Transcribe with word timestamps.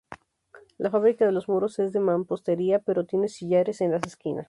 La 0.79 0.89
fábrica 0.89 1.27
de 1.27 1.31
los 1.31 1.47
muros 1.47 1.77
es 1.77 1.93
de 1.93 1.99
mampostería, 1.99 2.79
pero 2.79 3.05
tiene 3.05 3.27
sillares 3.27 3.81
en 3.81 3.91
las 3.91 4.01
esquinas. 4.07 4.39